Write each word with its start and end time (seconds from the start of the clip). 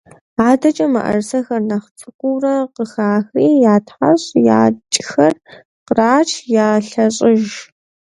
АдэкӀэ 0.47 0.85
мыӀэрысэр, 0.93 1.47
нэхъ 1.67 1.89
цӀыкӀуурэ 1.99 2.55
къыхахри, 2.75 3.47
ятхьэщӀ, 3.75 4.29
якӀхэр 4.61 5.33
кърач, 5.87 6.29
ялъэщӀыж. 6.67 7.47